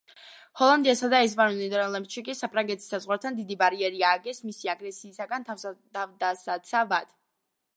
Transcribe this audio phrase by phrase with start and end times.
[0.59, 7.15] ჰოლანდიასა და ესპანურ ნიდერლანდებში კი საფრანგეთის საზღვართან დიდი ბარიერი ააგეს მისი აგრესიისაგან თავდასაცავად.